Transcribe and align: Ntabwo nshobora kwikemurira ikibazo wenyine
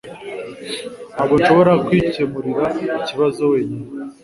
Ntabwo 1.13 1.33
nshobora 1.39 1.73
kwikemurira 1.85 2.65
ikibazo 2.99 3.41
wenyine 3.53 3.87